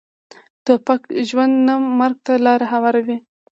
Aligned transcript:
توپک 0.65 1.01
ژوند 1.27 1.53
نه، 1.67 1.75
مرګ 1.99 2.17
ته 2.25 2.33
لاره 2.45 2.65
هواروي. 2.73 3.17